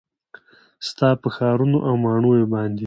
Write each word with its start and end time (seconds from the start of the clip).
ستا 0.87 1.09
په 1.21 1.27
ښارونو 1.35 1.77
او 1.87 1.93
ماڼیو 2.03 2.49
باندې 2.53 2.79